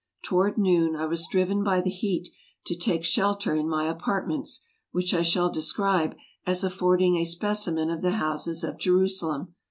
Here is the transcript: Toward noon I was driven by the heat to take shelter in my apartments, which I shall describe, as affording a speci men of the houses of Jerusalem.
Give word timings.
Toward 0.23 0.57
noon 0.57 0.95
I 0.95 1.05
was 1.05 1.27
driven 1.27 1.63
by 1.63 1.79
the 1.79 1.91
heat 1.91 2.29
to 2.65 2.73
take 2.75 3.03
shelter 3.03 3.53
in 3.53 3.69
my 3.69 3.85
apartments, 3.85 4.61
which 4.91 5.13
I 5.13 5.21
shall 5.21 5.51
describe, 5.51 6.15
as 6.43 6.63
affording 6.63 7.17
a 7.17 7.23
speci 7.23 7.71
men 7.71 7.91
of 7.91 8.01
the 8.01 8.13
houses 8.13 8.63
of 8.63 8.79
Jerusalem. 8.79 9.53